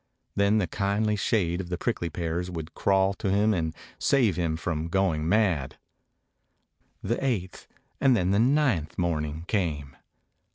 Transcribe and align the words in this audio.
Then 0.35 0.57
Wie 0.57 0.65
kindly 0.65 1.15
shade 1.15 1.61
of 1.61 1.69
the 1.69 1.77
prickly 1.77 2.09
pears 2.09 2.49
would 2.49 2.73
crawl 2.73 3.13
to 3.13 3.29
him 3.29 3.53
and 3.53 3.71
save 3.99 4.35
him 4.35 4.57
from 4.57 4.87
going 4.87 5.29
mad. 5.29 5.77
The 7.03 7.23
eighth 7.23 7.67
and 7.99 8.17
then 8.17 8.31
the 8.31 8.39
ninth 8.39 8.97
morning 8.97 9.45
came. 9.47 9.95